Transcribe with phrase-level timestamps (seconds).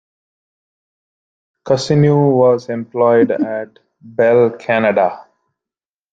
[1.63, 5.27] Cousineau was employed at Bell Canada.